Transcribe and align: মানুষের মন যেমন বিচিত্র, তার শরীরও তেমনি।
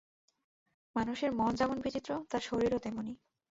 মানুষের 0.95 1.31
মন 1.31 1.51
যেমন 1.55 1.77
বিচিত্র, 1.81 2.11
তার 2.29 2.41
শরীরও 2.41 2.79
তেমনি। 2.79 3.13